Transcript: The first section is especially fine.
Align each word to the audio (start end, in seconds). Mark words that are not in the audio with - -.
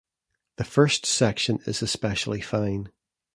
The 0.55 0.63
first 0.63 1.05
section 1.05 1.59
is 1.67 1.83
especially 1.83 2.41
fine. 2.41 2.89